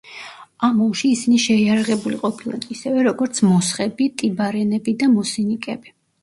ამ 0.67 0.77
ომში 0.85 1.09
ისინი 1.17 1.35
შეიარაღებული 1.43 2.17
ყოფილან 2.23 2.63
ისევე, 2.77 3.03
როგორც 3.09 3.43
მოსხები, 3.51 4.09
ტიბარენები 4.23 4.97
და 5.05 5.13
მოსინიკები. 5.13 5.95